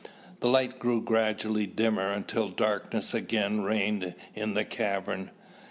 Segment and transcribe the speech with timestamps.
[0.39, 5.29] The light grew gradually dimmer until darkness again reigned in the cavern.